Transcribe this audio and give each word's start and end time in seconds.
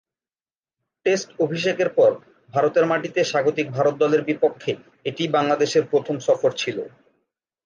Test 1.05 1.29
অভিষেকের 1.39 1.89
পর 1.89 2.11
ভারতের 2.53 2.85
মাটিতে 2.85 3.19
স্বাগতিক 3.23 3.67
ভারত 3.71 3.95
দলের 3.95 4.21
বিপক্ষে 4.23 4.71
এটিই 5.05 5.29
বাংলাদেশের 5.37 5.83
প্রথম 5.91 6.15
সফর 6.19 6.51
ছিল। 6.57 6.77